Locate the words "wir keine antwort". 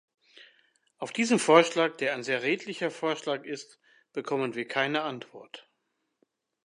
4.55-5.69